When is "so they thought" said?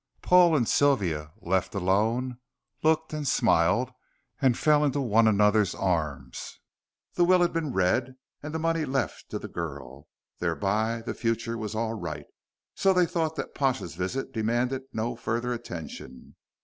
12.73-13.35